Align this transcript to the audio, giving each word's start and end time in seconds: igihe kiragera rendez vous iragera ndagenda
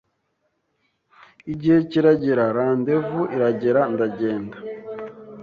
igihe 1.51 1.77
kiragera 1.89 2.43
rendez 2.55 2.99
vous 3.09 3.31
iragera 3.35 3.81
ndagenda 3.93 4.57